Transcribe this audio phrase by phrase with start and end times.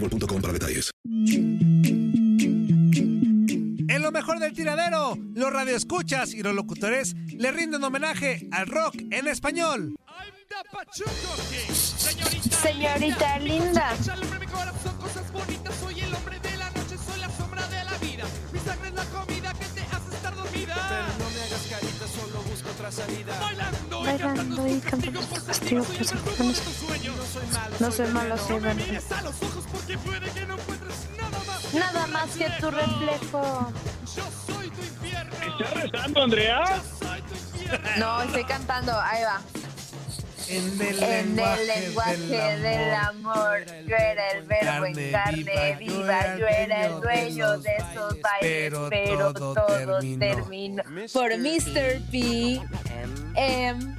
[0.00, 0.90] boostmobile.com para detalles.
[3.88, 8.96] En lo mejor del tiradero, los radioescuchas y los locutores le rinden homenaje al rock
[9.10, 9.94] en español.
[12.62, 13.94] Señorita linda.
[15.00, 18.24] cosas bonitas, soy el hombre de la noche, soy la sombra de la vida.
[18.52, 19.35] Mi sangre es la comida
[22.86, 26.62] Bailando, Bailando y cantando su castigo por ser buenos.
[27.80, 28.80] No soy malo, soy bueno.
[28.86, 29.00] nada
[31.46, 31.74] más.
[31.74, 33.72] Nada más que tu reflejo.
[34.14, 35.34] Yo soy tu infierno.
[35.34, 36.80] ¿Estás rezando, Andrea?
[37.98, 38.92] No, estoy cantando.
[39.00, 39.40] Ahí va.
[40.48, 45.76] En el En lenguaje, el lenguaje del del amor, yo era el verbo en carne
[45.78, 50.18] viva, yo era el dueño de esos bailes, pero pero todo todo terminó.
[50.18, 52.00] terminó por Mr.
[52.12, 52.62] P.
[53.34, 53.96] M.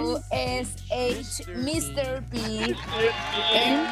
[0.00, 2.24] O S H Mr.
[2.30, 2.74] P.
[3.54, 3.86] M.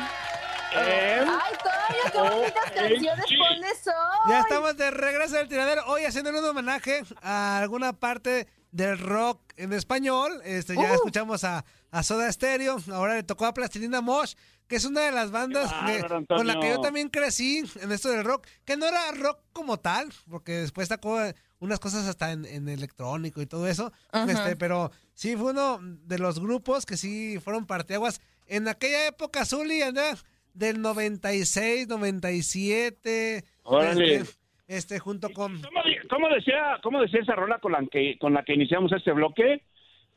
[0.74, 4.30] Ay, Toño, qué bonitas canciones pones hoy.
[4.30, 5.84] Ya estamos de regreso del tiradero.
[5.86, 10.40] Hoy haciendo un homenaje a alguna parte del rock en español.
[10.44, 10.94] Este, ya Uh.
[10.94, 12.78] escuchamos a, a Soda Stereo.
[12.92, 14.34] Ahora le tocó a Plastilina Mosh,
[14.66, 18.08] que es una de las bandas que- con la que yo también crecí en esto
[18.10, 18.46] del rock.
[18.64, 22.68] Que no era rock como tal, porque después sacó eh, unas cosas hasta en, en
[22.68, 23.92] electrónico y todo eso.
[24.26, 29.44] Este, pero sí fue uno de los grupos que sí fueron parteaguas en aquella época,
[29.44, 30.16] Zuli, Andrea,
[30.54, 33.44] del 96, 97.
[33.62, 34.14] Órale.
[34.16, 34.34] Este,
[34.72, 35.60] este, junto con.
[35.60, 39.12] ¿Cómo, cómo decía, ¿Cómo decía esa rola con la que, con la que iniciamos este
[39.12, 39.62] bloque?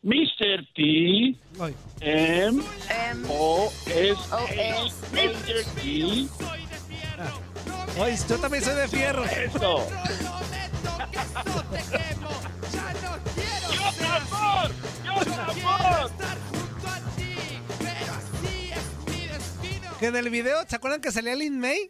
[0.02, 0.68] Mr.
[0.76, 1.36] T.
[2.02, 2.64] M.
[3.30, 3.72] O.
[3.88, 4.14] S.
[4.14, 4.96] S.
[5.12, 5.64] Mr.
[5.82, 6.28] T.
[8.00, 9.24] Ay, yo también soy de fierro.
[9.26, 9.88] Eso.
[13.74, 14.72] Yo amor,
[15.04, 16.12] yo amor.
[20.00, 21.90] Que en el video, ¿se acuerdan que salía Lin May?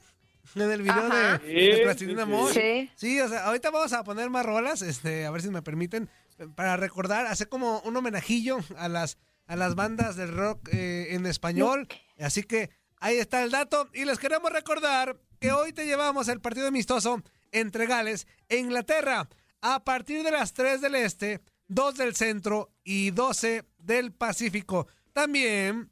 [0.55, 1.37] En el video Ajá.
[1.39, 2.53] de, de Plastilina sí, Mosh.
[2.53, 2.89] sí.
[2.95, 6.09] Sí, o sea, ahorita vamos a poner más rolas, este, a ver si me permiten,
[6.55, 9.17] para recordar, hacer como un homenajillo a las,
[9.47, 11.87] a las bandas del rock eh, en español.
[12.19, 13.89] Así que ahí está el dato.
[13.93, 17.21] Y les queremos recordar que hoy te llevamos el partido amistoso
[17.51, 19.27] entre Gales e Inglaterra
[19.61, 24.87] a partir de las 3 del Este, 2 del Centro y 12 del Pacífico.
[25.13, 25.91] También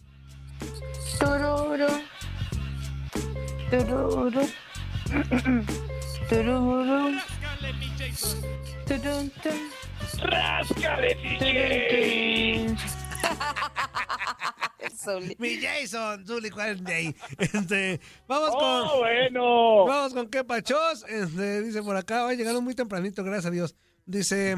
[1.19, 1.87] Tururu.
[3.71, 4.49] Tururu.
[6.29, 7.19] Tururu.
[10.23, 11.17] ¡Ráscale!
[15.39, 17.17] Mi Jason, Zuli, ¿cuál es de ahí?
[17.39, 18.99] Este, vamos ¡Oh, con.
[19.00, 19.87] bueno!
[19.87, 21.05] Vamos con qué pachos.
[21.09, 23.75] Este, dice por acá, hoy llegando muy tempranito, gracias a Dios.
[24.08, 24.56] Dice,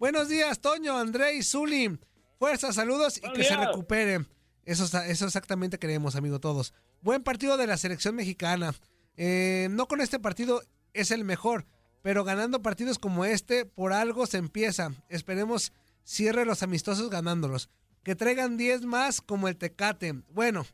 [0.00, 2.00] buenos días, Toño, André y Zuli.
[2.36, 4.26] Fuerza, saludos y que se recupere.
[4.64, 6.74] Eso, eso exactamente queremos, amigo, todos.
[7.00, 8.74] Buen partido de la selección mexicana.
[9.16, 10.62] Eh, no con este partido
[10.94, 11.64] es el mejor,
[12.02, 14.90] pero ganando partidos como este, por algo se empieza.
[15.08, 15.72] Esperemos
[16.02, 17.70] cierre los amistosos ganándolos.
[18.02, 20.24] Que traigan 10 más como el Tecate.
[20.30, 20.66] Bueno,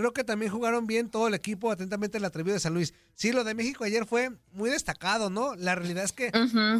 [0.00, 1.70] creo que también jugaron bien todo el equipo.
[1.70, 2.94] Atentamente el atrevido de San Luis.
[3.14, 5.54] Sí, lo de México ayer fue muy destacado, ¿no?
[5.54, 6.30] La realidad es que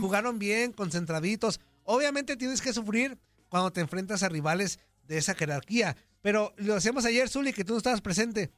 [0.00, 1.60] jugaron bien, concentraditos.
[1.84, 3.18] Obviamente tienes que sufrir
[3.48, 5.96] cuando te enfrentas a rivales de esa jerarquía.
[6.22, 8.50] Pero lo hacíamos ayer, Zuli, que tú no estabas presente.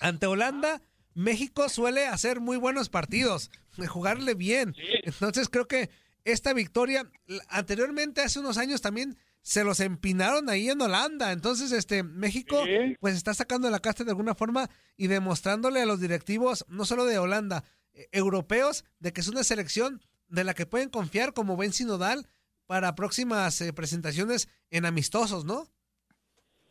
[0.00, 0.80] Ante Holanda,
[1.14, 3.50] México suele hacer muy buenos partidos,
[3.88, 4.74] jugarle bien.
[5.04, 5.90] Entonces creo que
[6.24, 7.10] esta victoria,
[7.48, 11.30] anteriormente hace unos años también se los empinaron ahí en Holanda.
[11.30, 12.64] Entonces, este, México,
[12.98, 17.04] pues está sacando la casta de alguna forma y demostrándole a los directivos, no solo
[17.04, 17.62] de Holanda,
[17.92, 22.24] eh, europeos, de que es una selección de la que pueden confiar como buen sinodal
[22.66, 25.64] para próximas eh, presentaciones en amistosos, ¿no?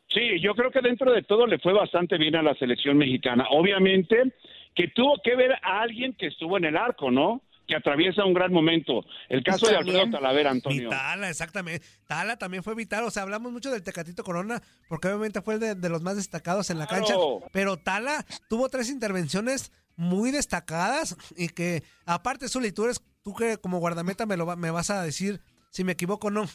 [0.07, 3.45] Sí, yo creo que dentro de todo le fue bastante bien a la selección mexicana.
[3.51, 4.33] Obviamente
[4.73, 7.43] que tuvo que ver a alguien que estuvo en el arco, ¿no?
[7.67, 9.05] Que atraviesa un gran momento.
[9.29, 10.89] El caso de Alfredo Talavera, Antonio.
[10.89, 11.85] Tala, exactamente.
[12.07, 13.03] Tala también fue vital.
[13.05, 16.17] O sea, hablamos mucho del Tecatito Corona, porque obviamente fue el de, de los más
[16.17, 17.05] destacados en la Claro.
[17.05, 17.49] cancha.
[17.53, 23.57] Pero Tala tuvo tres intervenciones muy destacadas y que, aparte, Zuli, tú eres, tú que
[23.57, 25.39] como guardameta me, lo, va- me vas a decir
[25.69, 26.45] si me equivoco o no.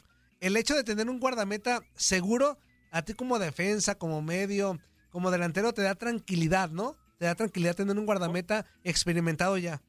[0.41, 2.59] El hecho de tener un guardameta seguro,
[2.91, 4.79] a ti como defensa, como medio,
[5.11, 6.97] como delantero, te da tranquilidad, ¿no?
[7.19, 9.81] Te da tranquilidad tener un guardameta experimentado ya.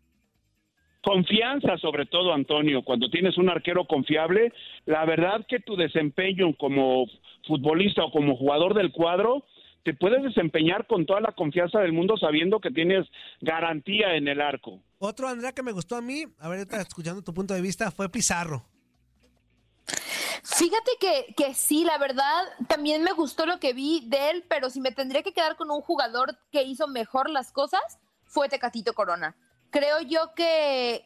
[1.01, 2.83] Confianza, sobre todo, Antonio.
[2.83, 4.53] Cuando tienes un arquero confiable,
[4.85, 7.05] la verdad que tu desempeño como
[7.47, 9.45] futbolista o como jugador del cuadro,
[9.83, 13.07] te puedes desempeñar con toda la confianza del mundo sabiendo que tienes
[13.39, 14.81] garantía en el arco.
[14.97, 18.09] Otro, Andrea, que me gustó a mí, a ver, escuchando tu punto de vista, fue
[18.09, 18.65] Pizarro.
[20.43, 24.69] Fíjate que, que sí, la verdad, también me gustó lo que vi de él, pero
[24.69, 27.81] si me tendría que quedar con un jugador que hizo mejor las cosas,
[28.25, 29.35] fue Tecatito Corona.
[29.71, 31.05] Creo yo que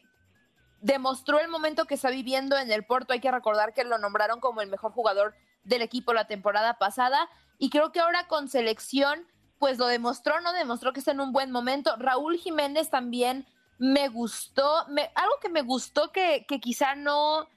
[0.80, 3.12] demostró el momento que está viviendo en el Porto.
[3.12, 5.34] Hay que recordar que lo nombraron como el mejor jugador
[5.64, 7.28] del equipo la temporada pasada.
[7.58, 9.26] Y creo que ahora con selección,
[9.58, 10.52] pues lo demostró, ¿no?
[10.52, 11.96] Demostró que está en un buen momento.
[11.96, 13.46] Raúl Jiménez también
[13.78, 14.86] me gustó.
[14.88, 17.48] Me, algo que me gustó que, que quizá no,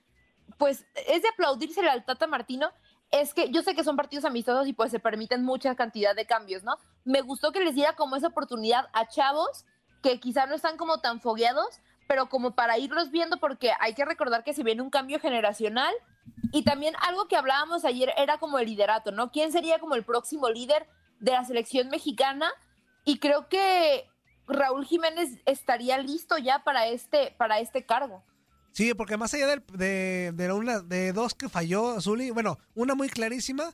[0.58, 2.72] pues es de aplaudirse al Tata Martino.
[3.12, 6.26] Es que yo sé que son partidos amistosos y pues se permiten mucha cantidad de
[6.26, 6.78] cambios, ¿no?
[7.06, 9.66] Me gustó que les diera como esa oportunidad a chavos
[10.02, 14.06] que quizá no están como tan fogueados, pero como para irlos viendo porque hay que
[14.06, 15.94] recordar que se viene un cambio generacional
[16.52, 19.32] y también algo que hablábamos ayer era como el liderato, ¿no?
[19.32, 20.88] ¿Quién sería como el próximo líder
[21.20, 22.50] de la selección mexicana?
[23.04, 24.10] Y creo que
[24.48, 28.24] Raúl Jiménez estaría listo ya para este, para este cargo.
[28.72, 33.74] Sí, porque más allá de, de dos que falló Zuli, bueno, una muy clarísima,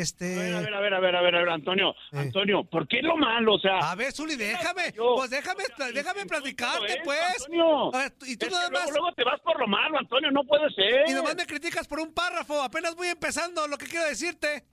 [0.00, 0.54] este...
[0.54, 1.94] A ver, a ver, a ver, a ver, a ver, Antonio.
[2.12, 3.54] Antonio, ¿por qué lo malo?
[3.54, 3.78] O sea.
[3.78, 7.20] A ver, Zuli, déjame, pues déjame, déjame platicarte, es, pues.
[7.38, 7.90] Antonio.
[8.26, 8.90] Y tú nada más...
[8.90, 11.08] luego te vas por lo malo, Antonio, no puede ser.
[11.08, 14.64] Y nomás me criticas por un párrafo, apenas voy empezando lo que quiero decirte.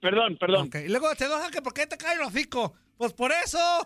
[0.00, 0.66] Perdón, perdón.
[0.66, 2.74] Ok, Y luego te enoja que por qué te cae el hocico.
[2.96, 3.58] Pues por eso.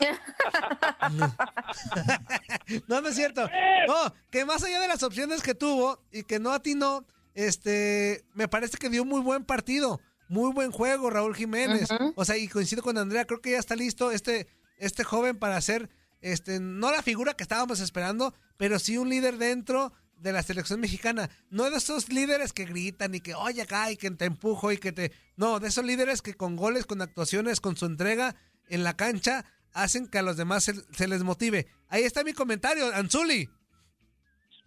[2.87, 3.49] no, no es cierto.
[3.88, 7.04] No, que más allá de las opciones que tuvo y que no atinó,
[7.35, 10.00] este, me parece que dio muy buen partido.
[10.30, 11.88] Muy buen juego, Raúl Jiménez.
[12.14, 14.46] O sea, y coincido con Andrea, creo que ya está listo este,
[14.76, 19.38] este joven para ser, este, no la figura que estábamos esperando, pero sí un líder
[19.38, 21.30] dentro de la selección mexicana.
[21.50, 24.78] No de esos líderes que gritan y que, oye, acá, y que te empujo y
[24.78, 25.10] que te...
[25.34, 28.37] No, de esos líderes que con goles, con actuaciones, con su entrega
[28.68, 31.66] en la cancha, hacen que a los demás se, se les motive.
[31.88, 33.50] Ahí está mi comentario, Anzuli.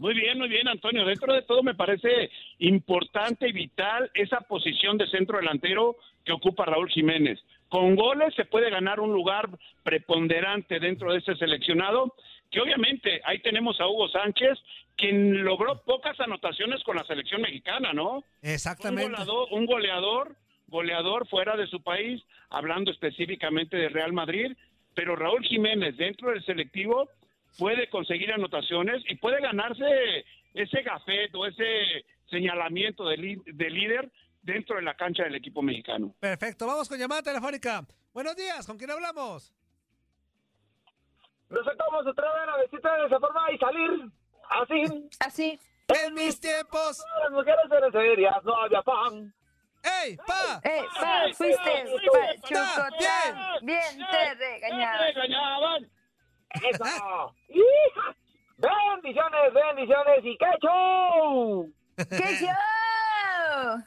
[0.04, 1.06] Muy bien, muy bien, Antonio.
[1.06, 2.30] Dentro de todo me parece
[2.60, 5.96] importante y vital esa posición de centro delantero
[6.26, 7.40] que ocupa Raúl Jiménez.
[7.70, 9.48] Con goles se puede ganar un lugar
[9.82, 12.14] preponderante dentro de ese seleccionado,
[12.52, 14.60] que obviamente ahí tenemos a Hugo Sánchez,
[14.98, 18.26] quien logró pocas anotaciones con la selección mexicana, ¿no?
[18.42, 19.06] Exactamente.
[19.06, 20.36] Un goleador, un goleador,
[20.68, 24.52] goleador fuera de su país, hablando específicamente de Real Madrid,
[24.96, 27.08] pero Raúl Jiménez dentro del selectivo
[27.58, 34.76] puede conseguir anotaciones y puede ganarse ese gafet o ese señalamiento de, de líder dentro
[34.76, 36.14] de la cancha del equipo mexicano.
[36.20, 37.86] Perfecto, vamos con llamada telefónica.
[38.14, 39.54] Buenos días, ¿con quién hablamos?
[41.50, 44.12] No sé cómo se atreven a vestirse de esa forma y salir
[44.50, 45.10] así.
[45.20, 45.60] Así.
[46.06, 47.04] En mis tiempos.
[47.22, 49.34] Las mujeres eran serias, no había pan.
[49.84, 50.62] ¡Ey, pa!
[50.64, 51.24] ¡Ey, pa!
[51.34, 51.86] Fuiste
[52.42, 53.38] pachucotán.
[53.62, 55.06] Bien te regañaba.
[55.08, 55.92] regañaban!
[56.54, 57.36] ¡Eso!
[57.50, 58.16] ¡Hija!
[58.58, 60.20] ¡Bendiciones, bendiciones!
[60.24, 61.72] ¿Y qué show?
[61.98, 63.84] ¡Qué show!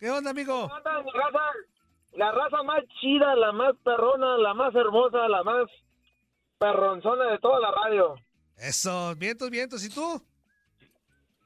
[0.00, 0.62] ¿Qué onda, amigo?
[0.62, 1.52] ¿Cómo andan, mi raza?
[2.12, 5.68] La raza más chida, la más perrona, la más hermosa, la más
[6.58, 8.14] perronzona de toda la radio.
[8.56, 9.84] Eso, vientos, vientos.
[9.84, 10.20] ¿Y tú?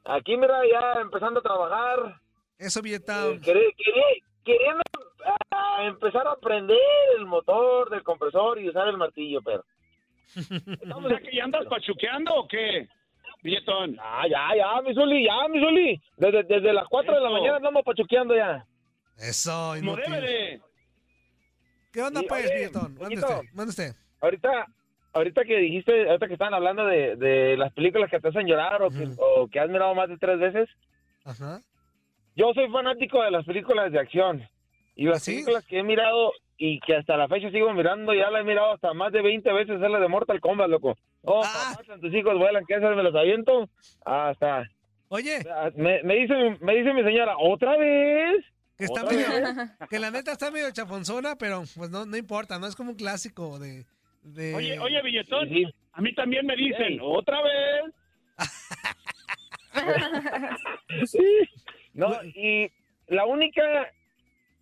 [0.04, 2.20] Aquí, mira, ya empezando a trabajar.
[2.58, 3.26] Eso, Vieta.
[3.26, 4.82] Eh, querí- querí- queriendo
[5.50, 6.78] ah, empezar a aprender
[7.18, 9.64] el motor del compresor y usar el martillo, pero...
[10.36, 12.88] O sea, que ya andas pachuqueando o qué,
[13.42, 13.96] billetón?
[14.00, 16.02] Ah, ya, ya, mi Zuli, ya, mi Zuli.
[16.16, 18.64] Desde, desde las 4 de la mañana andamos pachuqueando ya.
[19.18, 20.60] Eso, inútil.
[21.92, 22.70] ¿Qué onda, Sí, pues, oye?
[22.98, 23.94] Mande usted, usted.
[24.20, 24.66] Ahorita,
[25.12, 28.80] ahorita que dijiste, ahorita que estaban hablando de, de las películas que te hacen llorar
[28.82, 30.68] o, que, o que has mirado más de tres veces,
[31.24, 31.60] Ajá.
[32.34, 34.48] yo soy fanático de las películas de acción.
[34.94, 35.32] Y las ¿Sí?
[35.32, 36.32] películas que he mirado
[36.64, 39.52] y que hasta la fecha sigo mirando, ya la he mirado hasta más de 20
[39.52, 40.96] veces, es la de Mortal Kombat, loco.
[41.22, 41.74] Oh, Ah.
[41.76, 43.68] papá, tus hijos vuelan, que esas me las aviento.
[44.04, 44.68] Hasta...
[45.08, 45.38] Oye,
[45.74, 48.44] Me, me dice, me dice mi señora, ¿otra vez?
[48.78, 49.26] que está ¿Otra medio,
[49.90, 52.96] que la neta está medio chafonzona, pero pues no, no importa, no es como un
[52.96, 53.84] clásico de...
[54.22, 54.54] de...
[54.54, 55.74] Oye, oye, billetón, Sí, sí.
[55.94, 57.92] a mí también me dicen, otra vez.
[61.94, 62.70] No, y
[63.08, 63.62] la única,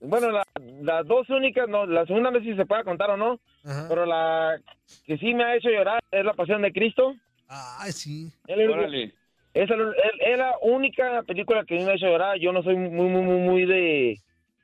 [0.00, 0.44] bueno, la-
[0.82, 3.86] las dos únicas, no, la segunda no sé si se puede contar o no, Ajá.
[3.88, 4.58] pero la
[5.06, 7.14] que sí me ha hecho llorar es La Pasión de Cristo.
[7.48, 8.32] Ay, sí.
[8.46, 9.14] Es la, única- Órale.
[9.54, 12.38] es la- es la única película que a mí me ha hecho llorar.
[12.38, 14.18] Yo no soy muy, muy, muy, muy de,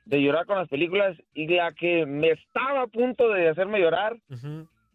[0.05, 1.17] de llorar con las películas.
[1.33, 4.15] Y la que me estaba a punto de hacerme llorar,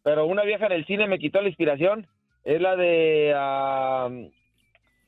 [0.02, 2.06] pero una vieja en el cine me quitó la inspiración,
[2.44, 3.32] es la de...
[3.36, 4.08] ah,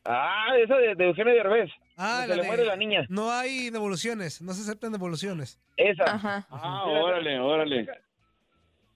[0.04, 1.70] ah, esa de, de Eugenio Derbez.
[1.96, 3.04] Ah, se le de- muere la niña.
[3.08, 5.60] No hay devoluciones, no se aceptan devoluciones.
[5.76, 6.04] Esa.
[6.04, 6.46] Ajá.
[6.50, 7.86] Ah, órale, órale.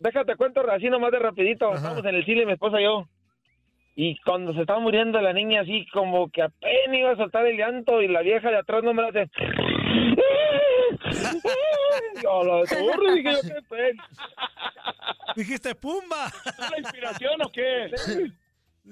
[0.01, 1.67] Déjate cuento así nomás de rapidito.
[1.69, 1.77] Ajá.
[1.77, 3.09] Estamos en el cine, mi esposa y yo.
[3.97, 7.57] Y cuando se estaba muriendo la niña, así como que apenas iba a soltar el
[7.57, 9.29] llanto y la vieja de atrás no me la hace.
[12.23, 13.93] Yo dije yo, qué.
[15.37, 16.27] Dijiste, ¡pumba!
[16.27, 17.91] ¿Es la inspiración o qué?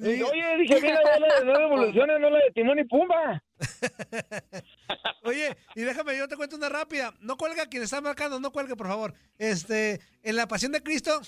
[0.03, 3.43] Oye, dije, mira, ya la de nueve evoluciones, no la de Timón y Pumba.
[5.25, 7.15] Oye, y déjame, yo te cuento una rápida.
[7.21, 9.15] No cuelga quien está marcando, no cuelgue, por favor.
[9.39, 11.21] Este, en la Pasión de Cristo,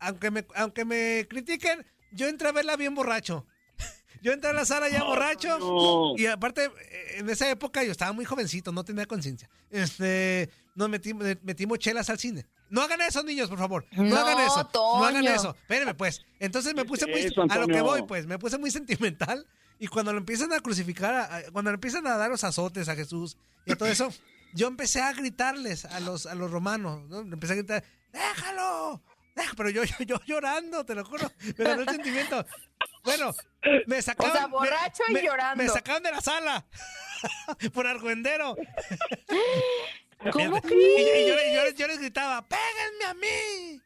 [0.00, 3.46] aunque me, aunque me critiquen, yo entré a verla bien borracho.
[4.22, 5.58] Yo entré a la sala ya borracho.
[5.58, 6.14] no.
[6.16, 9.48] Y aparte, eh, en esa época yo estaba muy jovencito, no tenía conciencia.
[9.70, 12.46] Este, nos metimos, metimos chelas al cine.
[12.70, 13.86] No hagan eso, niños, por favor.
[13.92, 14.70] No, No, hagan eso.
[14.72, 15.50] No hagan eso.
[15.60, 16.24] Espérenme, pues.
[16.38, 17.20] Entonces me puse muy.
[17.20, 18.26] eso, a lo que voy, pues.
[18.26, 19.46] Me puse muy sentimental.
[19.78, 22.94] Y cuando lo empiezan a crucificar, a- cuando le empiezan a dar los azotes a
[22.96, 24.10] Jesús y a todo eso,
[24.54, 27.02] yo empecé a gritarles a los, a los romanos.
[27.08, 27.18] ¿no?
[27.20, 29.02] Empecé a gritar: ¡Déjalo!
[29.34, 29.52] deja-".
[29.56, 31.30] Pero yo, yo, yo llorando, te lo juro.
[31.58, 32.44] Me ganó el sentimiento.
[33.04, 33.32] Bueno,
[33.86, 34.32] me sacaron.
[34.32, 35.62] O sea, borracho me- y me- llorando.
[35.62, 36.66] Me sacaron de la sala.
[37.72, 38.56] Por argüendero.
[40.32, 43.85] ¿Cómo Y, yo, yo les gritaba: ¡Péguenme a mí!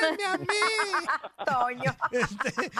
[0.00, 0.46] ¡Péguenme a mí!
[1.46, 1.96] Toño.
[2.12, 2.70] Este,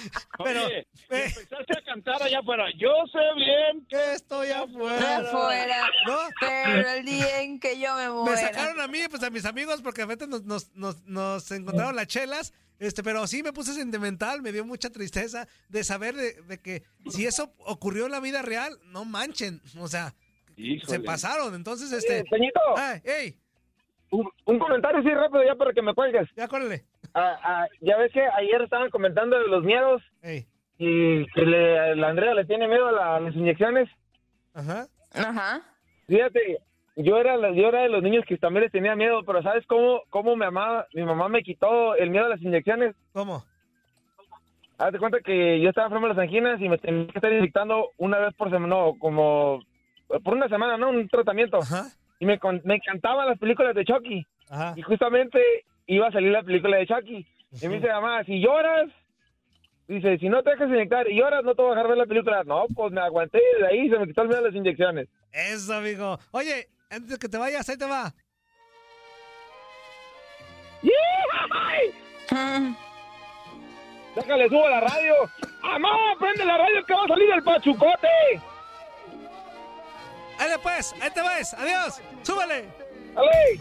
[0.43, 0.87] pero Oye, eh,
[1.27, 2.65] empezaste a cantar allá afuera.
[2.79, 5.19] Yo sé bien que estoy afuera.
[5.19, 5.91] Afuera.
[6.07, 6.19] ¿No?
[6.41, 8.33] Pero el día en que yo me muera.
[8.33, 11.51] Me sacaron a mí, pues a mis amigos, porque a veces nos, nos, nos, nos
[11.51, 12.53] encontraron las chelas.
[12.79, 16.83] Este, pero sí me puse sentimental, me dio mucha tristeza de saber de, de que
[17.11, 19.63] si eso ocurrió en la vida real, no manchen.
[19.79, 20.15] O sea,
[20.57, 21.01] se Híjole.
[21.01, 21.55] pasaron.
[21.55, 22.25] Entonces, este.
[22.25, 23.39] Peñito, Ay, ey,
[24.11, 26.29] un, un comentario así rápido ya para que me cuelgues.
[26.37, 26.83] ya córrele.
[27.15, 30.47] Ah, ah, ya ves que ayer estaban comentando de los miedos Ey,
[30.79, 33.89] y que le, la Andrea le tiene miedo a, la- a las inyecciones.
[34.55, 34.87] ajá.
[35.15, 35.63] Ajá.
[36.09, 36.59] Fíjate,
[36.97, 40.03] yo era, yo era de los niños que también les tenía miedo, pero ¿sabes cómo,
[40.11, 42.95] cómo mi, mamá, mi mamá me quitó el miedo a las inyecciones?
[43.13, 43.43] ¿Cómo?
[44.79, 47.33] haz de cuenta que yo estaba enfermo de las anginas y me tenía que estar
[47.33, 49.63] inyectando una vez por semana, no, como
[50.23, 50.91] por una semana, ¿no?
[50.91, 51.61] Un tratamiento.
[52.19, 54.27] Y me, con- me encantaban las películas de Chucky.
[54.77, 55.41] Y justamente
[55.87, 57.27] iba a salir la película de Chucky.
[57.63, 58.89] Y me dice, mamá, si lloras,
[59.89, 62.07] dice, si no te dejas inyectar y lloras, no te voy a dejar ver la
[62.07, 62.43] película.
[62.45, 65.09] No, pues me aguanté y de ahí se me quitó el miedo las inyecciones.
[65.33, 66.19] Eso, amigo.
[66.33, 68.13] Oye, antes de que te vayas, ahí te va.
[74.15, 75.15] Déjale, subo la radio.
[75.63, 78.09] ¡Mamá, prende la radio que va a salir el pachucote!
[80.39, 81.55] Ahí después, ahí te ves.
[81.55, 81.95] Adiós.
[82.23, 82.69] Súbele.
[83.17, 83.61] ¡Ale!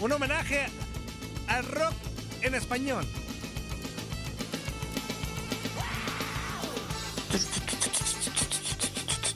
[0.00, 0.66] Un homenaje
[1.48, 1.94] al rock
[2.42, 3.06] en español.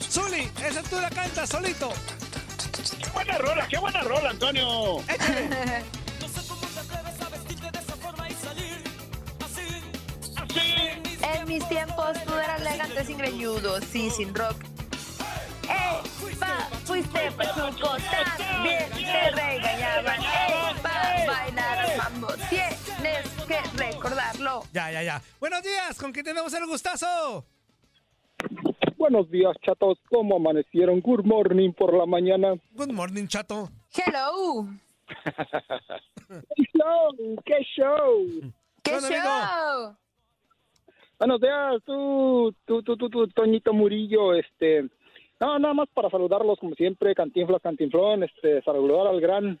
[0.09, 1.89] Zuli, esa tú la cantas solito.
[3.03, 4.99] ¡Qué buena rola, qué buena rola, Antonio!
[5.07, 5.83] En
[11.57, 14.57] mis tiempos tú eras elegante sin greñudo, sí, sin rock.
[15.67, 16.69] ¡Ey, pa!
[16.85, 20.21] Fuiste pachuco, también te regañaban.
[20.21, 21.25] ¡Ey, pa!
[21.25, 24.63] Bailar mambo, tienes que recordarlo.
[24.71, 25.21] Ya, ya, ya.
[25.39, 27.43] Buenos días, ¿con quién tenemos el gustazo?
[28.97, 29.97] Buenos días, chatos.
[30.09, 31.01] ¿Cómo amanecieron?
[31.01, 32.53] Good morning por la mañana.
[32.73, 33.69] Good morning, chato.
[33.95, 34.67] Hello.
[36.55, 37.15] ¡Qué show!
[37.45, 38.53] ¡Qué show!
[38.83, 39.97] ¿Qué Bueno, amigo.
[41.19, 44.87] Buenos días, tú, tú, tú, tú, tú, Toñito Murillo, este...
[45.39, 49.59] No, nada más para saludarlos como siempre, Cantinflas, Cantinflón, este, saludar al gran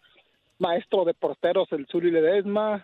[0.57, 2.83] maestro de porteros, el Zuli Ledesma.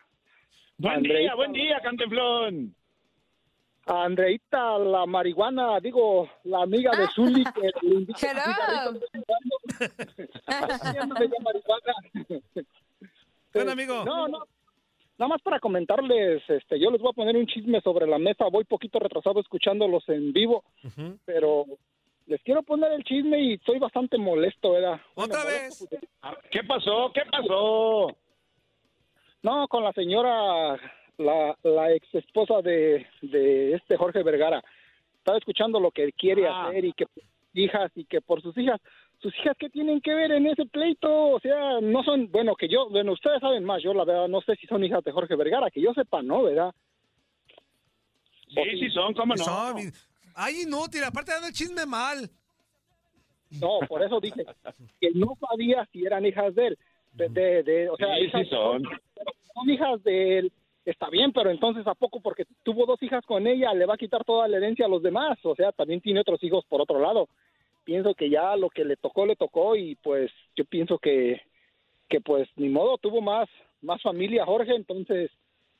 [0.77, 2.75] Buen Andreita- día, buen día, Cantemplón.
[3.87, 8.33] A Andreita, la marihuana, digo, la amiga de Zuli que le ya
[11.43, 11.93] marihuana.
[13.53, 14.03] Bueno, amigo.
[14.05, 14.43] No, no.
[15.17, 18.45] Nada más para comentarles, este, yo les voy a poner un chisme sobre la mesa.
[18.51, 20.63] Voy poquito retrasado escuchándolos en vivo,
[21.25, 21.65] pero
[22.25, 24.99] les quiero poner el chisme y estoy bastante molesto, ¿verdad?
[25.15, 25.79] ¿Otra Bueno, vez?
[25.81, 26.07] molesto porque-
[26.49, 27.11] ¿Qué pasó?
[27.13, 28.15] ¿Qué pasó?
[29.43, 30.77] No, con la señora,
[31.17, 34.63] la, la ex esposa de, de este Jorge Vergara.
[35.17, 36.67] Estaba escuchando lo que quiere Ah.
[36.67, 38.81] hacer y que por sus hijas y que por sus hijas.
[39.23, 41.09] ¿Sus hijas qué tienen que ver en ese pleito?
[41.29, 44.41] O sea, no son, bueno, que yo, bueno, ustedes saben más, yo la verdad no
[44.41, 46.43] sé si son hijas de Jorge Vergara, que yo sepa, ¿no?
[46.43, 46.71] ¿Verdad?
[48.49, 49.43] Sí, sí son, cómo no.
[49.43, 49.77] Son,
[50.35, 52.29] Ay, inútil, aparte dando el chisme mal.
[53.61, 54.43] No, por eso dije
[54.99, 56.77] que no sabía si eran hijas de él.
[57.13, 58.83] De, de, de- o sea, Sí, hijas- sí son.
[59.53, 60.51] son hijas de él.
[60.85, 63.97] Está bien, pero entonces ¿a poco porque tuvo dos hijas con ella le va a
[63.97, 65.37] quitar toda la herencia a los demás?
[65.43, 67.29] O sea, también tiene otros hijos por otro lado.
[67.83, 71.41] Pienso que ya lo que le tocó, le tocó y pues yo pienso que,
[72.09, 73.49] que pues ni modo, tuvo más,
[73.81, 75.31] más familia Jorge, entonces,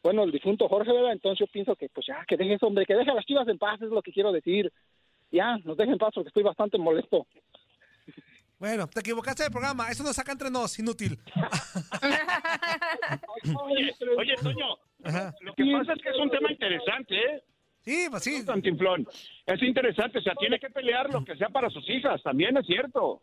[0.01, 1.13] bueno, el difunto Jorge, ¿verdad?
[1.13, 3.47] Entonces yo pienso que pues ya, que deje eso, hombre, que deje a las chivas
[3.47, 4.71] en paz, es lo que quiero decir.
[5.31, 7.25] Ya, nos dejen en paz porque estoy bastante molesto.
[8.59, 9.89] Bueno, te equivocaste del programa.
[9.89, 11.17] Eso nos saca entre nos, inútil.
[13.61, 15.33] Oye, oye, Toño, Ajá.
[15.41, 17.43] lo que pasa es que es un tema interesante, ¿eh?
[17.83, 18.45] Sí, pues sí.
[18.45, 19.05] Cantinflón.
[19.45, 22.65] Es interesante, o sea, tiene que pelear lo que sea para sus hijas, también es
[22.65, 23.21] cierto.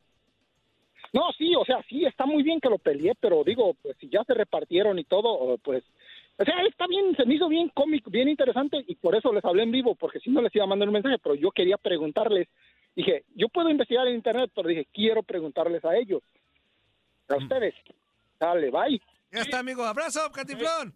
[1.12, 4.08] No, sí, o sea, sí, está muy bien que lo peleé, pero digo, pues si
[4.08, 5.82] ya se repartieron y todo, pues,
[6.36, 9.44] o sea, está bien, se me hizo bien cómico, bien interesante y por eso les
[9.44, 11.78] hablé en vivo, porque si no les iba a mandar un mensaje, pero yo quería
[11.78, 12.48] preguntarles,
[12.94, 16.22] dije, yo puedo investigar en internet, pero dije, quiero preguntarles a ellos,
[17.28, 17.74] a ustedes.
[18.38, 19.00] Dale, bye.
[19.32, 19.84] Ya está, amigo.
[19.84, 20.94] Abrazo, Catiflón.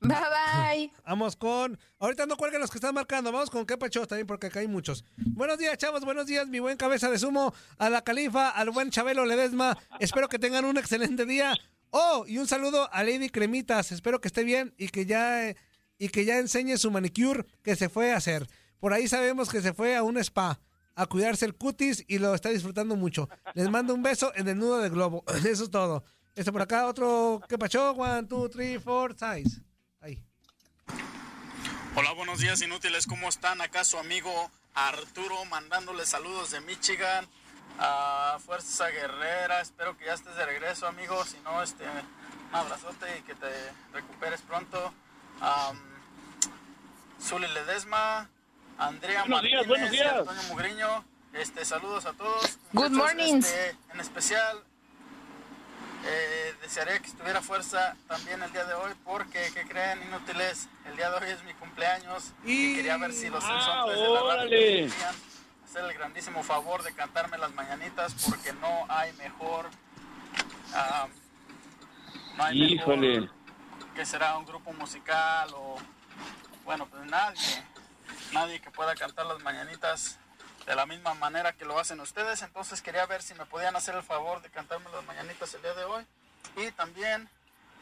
[0.00, 0.92] Bye bye.
[1.06, 1.78] Vamos con.
[1.98, 3.32] Ahorita no cuelguen los que están marcando.
[3.32, 5.04] Vamos con qué pachos también, porque acá hay muchos.
[5.16, 6.04] Buenos días, chavos.
[6.04, 7.54] Buenos días, mi buen cabeza de sumo.
[7.78, 9.76] A la califa, al buen Chabelo Ledesma.
[10.00, 11.54] Espero que tengan un excelente día.
[11.90, 13.92] Oh, y un saludo a Lady Cremitas.
[13.92, 15.54] Espero que esté bien y que ya,
[15.98, 18.46] y que ya enseñe su manicure que se fue a hacer.
[18.80, 20.60] Por ahí sabemos que se fue a un spa
[20.94, 23.28] a cuidarse el cutis y lo está disfrutando mucho.
[23.54, 25.24] Les mando un beso en el nudo de globo.
[25.44, 26.04] Eso es todo.
[26.34, 27.92] Esto por acá, otro que pachó.
[27.92, 29.60] One, two, three, four, size.
[30.00, 30.22] Ahí.
[31.94, 33.60] Hola, buenos días inútiles, ¿cómo están?
[33.60, 37.26] Acá su amigo Arturo mandándole saludos de Michigan
[37.78, 39.60] a Fuerza Guerrera.
[39.60, 41.24] Espero que ya estés de regreso, amigo.
[41.24, 43.50] Si no, este, un abrazote y que te
[43.92, 44.92] recuperes pronto.
[45.40, 45.78] Um,
[47.22, 48.28] Zuli Ledesma,
[48.78, 50.14] Andrea Buenos días, Martínez, buenos días.
[50.18, 51.04] Antonio Mugriño.
[51.32, 52.58] Este, saludos a todos.
[52.72, 53.46] Good Muchachos, mornings.
[53.46, 54.62] este, en especial,
[56.08, 60.68] eh, desearía que estuviera fuerza también el día de hoy porque, ¿qué creen inútiles?
[60.86, 64.20] El día de hoy es mi cumpleaños y, quería ver si los Ah, de la
[64.20, 64.86] radio me
[65.64, 69.68] hacer el grandísimo favor de cantarme las mañanitas porque no hay mejor
[72.36, 73.30] No hay mejor Híjole.
[73.94, 75.76] que será un grupo musical o,
[76.64, 77.64] bueno, pues nadie,
[78.32, 80.18] nadie que pueda cantar las mañanitas
[80.66, 82.42] de la misma manera que lo hacen ustedes.
[82.42, 85.74] Entonces quería ver si me podían hacer el favor de cantarme las mañanitas el día
[85.74, 86.06] de hoy.
[86.56, 87.28] Y también,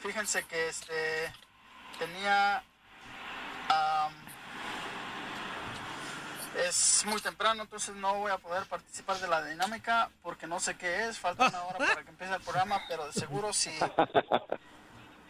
[0.00, 1.32] fíjense que este
[1.98, 2.62] tenía...
[6.66, 10.76] es muy temprano, entonces no voy a poder participar de la dinámica porque no sé
[10.76, 11.18] qué es.
[11.18, 13.76] Falta una hora para que empiece el programa, pero de seguro si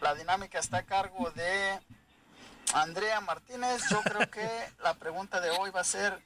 [0.01, 1.81] la dinámica está a cargo de
[2.75, 4.47] Andrea Martínez, yo creo que
[4.83, 6.21] la pregunta de hoy va a ser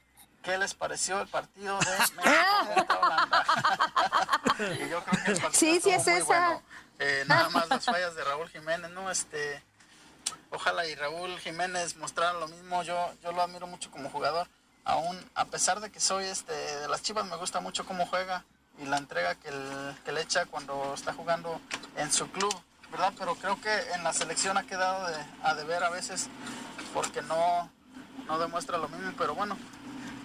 [0.49, 1.85] ¿qué les pareció el partido de
[2.15, 3.45] México contra Holanda?
[4.85, 6.25] y yo creo que el partido Sí, sí es muy esa.
[6.25, 6.63] bueno.
[6.99, 9.09] Eh, nada más las fallas de Raúl Jiménez, ¿no?
[9.11, 9.63] Este,
[10.51, 12.83] ojalá y Raúl Jiménez mostrara lo mismo.
[12.83, 14.47] Yo, yo lo admiro mucho como jugador.
[14.85, 18.43] Aún, a pesar de que soy este, de las Chivas, me gusta mucho cómo juega
[18.81, 21.61] y la entrega que, el- que le echa cuando está jugando
[21.97, 22.53] en su club,
[22.91, 23.13] ¿verdad?
[23.17, 26.27] Pero creo que en la selección ha quedado de, a deber a veces
[26.93, 27.69] porque no,
[28.25, 29.13] no demuestra lo mismo.
[29.17, 29.57] Pero bueno,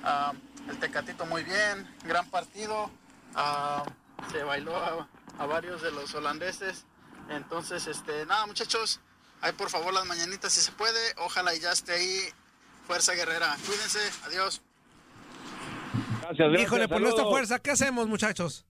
[0.05, 0.33] ah,
[0.69, 2.91] el Tecatito muy bien, gran partido.
[3.35, 3.85] ah,
[4.31, 6.87] se bailó a, a varios de los holandeses.
[7.31, 9.01] Entonces, este, nada, muchachos,
[9.41, 11.01] ahí por favor las mañanitas si se puede.
[11.19, 12.19] Ojalá y ya esté ahí.
[12.87, 13.57] Fuerza Guerrera.
[13.67, 13.99] Cuídense.
[14.27, 14.63] Adiós.
[16.21, 16.63] Gracias, gracias.
[16.63, 18.67] Híjole, por nuestra fuerza, ¿qué hacemos, muchachos?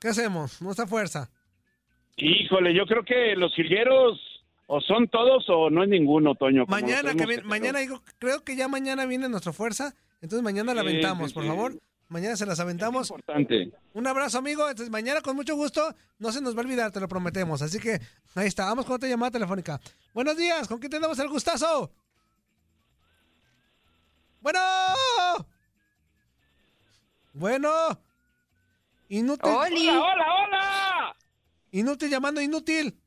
[0.00, 0.60] ¿Qué hacemos?
[0.60, 1.30] Nuestra fuerza.
[2.16, 4.20] Híjole, yo creo que los jilgueros
[4.66, 6.64] o son todos o no es ninguno, Toño.
[6.68, 9.94] Mañana, que viene- mañana digo, creo que ya mañana viene nuestra fuerza,
[10.24, 11.48] entonces mañana la aventamos, sí, por sí.
[11.50, 11.78] favor.
[12.08, 13.10] Mañana se las aventamos.
[13.10, 13.72] Importante.
[13.92, 14.66] Un abrazo, amigo.
[14.70, 17.60] Entonces, mañana con mucho gusto, no se nos va a olvidar, te lo prometemos.
[17.60, 18.00] Así que
[18.34, 19.78] ahí está, vamos con otra llamada telefónica.
[20.14, 21.92] Buenos días, ¿con quién tenemos el gustazo?
[24.40, 24.58] Bueno.
[27.34, 27.68] Bueno.
[29.10, 29.50] Inútil.
[29.52, 31.16] ¡Hola, hola, hola!
[31.70, 32.98] Inútil llamando inútil.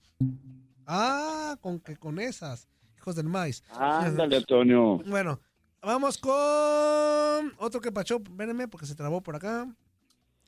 [0.85, 2.67] Ah, con que con esas.
[2.95, 3.63] Hijos del maíz.
[3.71, 4.99] Ándale, Antonio.
[5.07, 5.39] Bueno,
[5.81, 8.17] vamos con otro que pachó.
[8.17, 9.67] Espérenme porque se trabó por acá.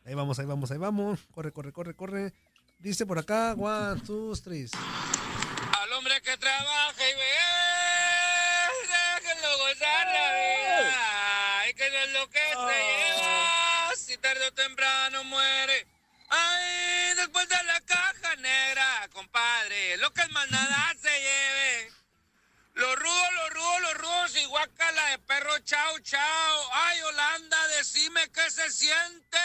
[0.05, 1.19] Ahí vamos, ahí vamos, ahí vamos.
[1.31, 2.33] Corre, corre, corre, corre.
[2.79, 4.69] Dice por acá, one, two, three.
[5.81, 7.35] Al hombre que trabaja y ve,
[8.87, 11.59] déjenlo gozar la vida.
[11.59, 15.87] Ay, que no es lo que se lleva, si tarde o temprano muere.
[16.29, 21.91] Ay, después de la caja negra, compadre, lo que el más nada se lleve.
[22.79, 26.69] Los rudos, los rudos, los rudos y guacala de perro, chao, chao.
[26.73, 29.37] Ay, Holanda, decime qué se siente.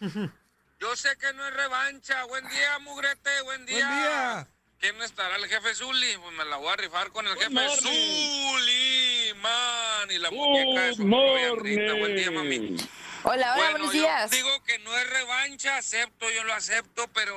[0.80, 2.24] Yo sé que no es revancha.
[2.24, 3.86] Buen día, mugrete, buen día.
[3.86, 4.48] Buen día.
[4.80, 6.16] ¿Quién estará el jefe Zuli?
[6.16, 7.74] Pues me la voy a rifar con el jefe morning.
[7.76, 10.10] Zuli, man.
[10.10, 11.52] Y la muñeca de Good su novia.
[11.98, 12.76] Buen día, mami.
[13.24, 14.30] Hola, hola, Bueno, buenos yo días.
[14.30, 17.36] digo que no es revancha, acepto, yo lo acepto, pero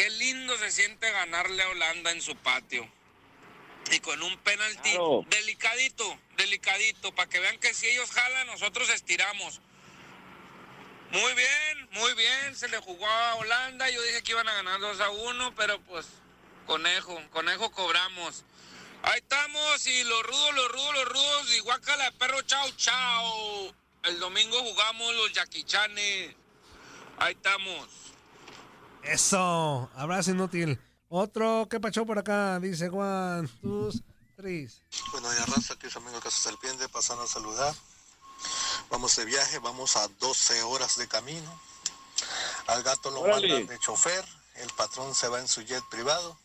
[0.00, 2.90] qué lindo se siente ganarle a Holanda en su patio.
[3.92, 5.26] Y con un penalti Claro.
[5.28, 9.60] delicadito, delicadito, para que vean que si ellos jalan, nosotros estiramos.
[11.10, 14.80] Muy bien, muy bien, se le jugó a Holanda, yo dije que iban a ganar
[14.80, 16.06] 2 a 1, pero pues
[16.66, 18.44] conejo, conejo cobramos.
[19.02, 23.74] Ahí estamos, y los rudos, los rudos, los rudos, y guácala de perro, chao, chao.
[24.04, 26.34] El domingo jugamos los yaquichanes.
[27.18, 28.09] Ahí estamos.
[29.02, 29.90] Eso.
[29.94, 30.80] Abrazo inútil.
[31.08, 32.60] Otro que pachó por acá.
[32.60, 33.90] Dice one, two,
[34.36, 34.70] three.
[35.12, 37.74] Bueno, ya raza, que es amigo Casa Serpiente, pasando a saludar.
[38.90, 41.60] Vamos de viaje, vamos a 12 horas de camino.
[42.66, 43.48] Al gato lo Órale.
[43.48, 44.24] mandan de chofer,
[44.56, 46.36] el patrón se va en su jet privado.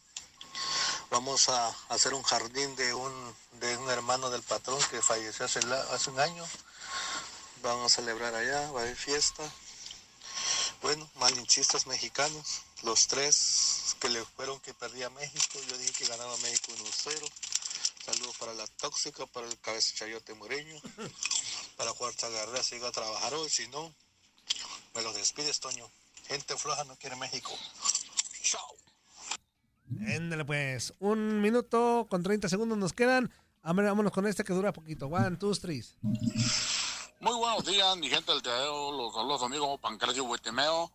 [1.11, 6.09] Vamos a hacer un jardín de un, de un hermano del patrón que falleció hace
[6.09, 6.43] un año.
[7.61, 9.43] Vamos a celebrar allá, va a haber fiesta.
[10.81, 15.59] Bueno, malinchistas mexicanos, los tres que le fueron que perdía México.
[15.69, 17.31] Yo dije que ganaba México 1-0.
[18.05, 20.79] Saludos para la tóxica, para el cabeza chayote moreño,
[21.75, 23.91] para Juarza Guerrera, siga a trabajar hoy, si no,
[24.93, 25.89] me lo despides, Toño.
[26.27, 27.51] Gente floja no quiere México.
[28.43, 28.75] Chao.
[30.07, 30.93] Éndale pues.
[30.99, 33.31] Un minuto con 30 segundos nos quedan.
[33.63, 35.07] Vámonos con este que dura poquito.
[35.07, 35.83] One, two, three.
[37.25, 40.91] Muy buenos días, mi gente del Teatro, los saludos amigos Pancracio Huetemeo.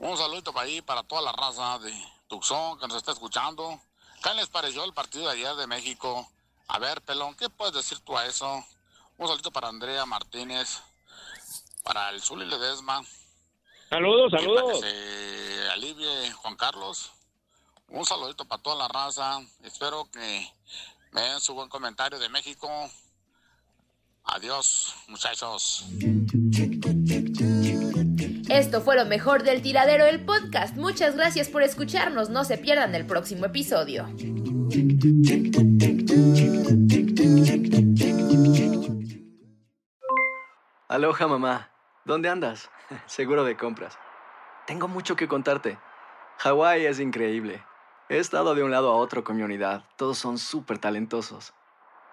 [0.00, 1.92] Un saludito para ahí, para toda la raza de
[2.26, 3.78] Tucson que nos está escuchando.
[4.22, 6.26] ¿Qué les pareció el partido de ayer de México?
[6.68, 8.64] A ver, pelón, ¿qué puedes decir tú a eso?
[9.18, 10.80] Un saludito para Andrea Martínez,
[11.82, 13.04] para el Zuli Ledesma.
[13.90, 14.72] Saludos, y para saludos.
[14.72, 17.12] que se alivie Juan Carlos.
[17.88, 19.42] Un saludito para toda la raza.
[19.62, 20.50] Espero que
[21.10, 22.90] me den su buen comentario de México.
[24.30, 25.86] Adiós, muchachos.
[28.50, 30.76] Esto fue lo mejor del tiradero del podcast.
[30.76, 32.28] Muchas gracias por escucharnos.
[32.28, 34.04] No se pierdan el próximo episodio.
[40.88, 41.70] Aloha mamá.
[42.04, 42.70] ¿Dónde andas?
[43.06, 43.98] Seguro de compras.
[44.66, 45.78] Tengo mucho que contarte.
[46.38, 47.64] Hawái es increíble.
[48.10, 49.84] He estado de un lado a otro con mi unidad.
[49.96, 51.54] Todos son súper talentosos.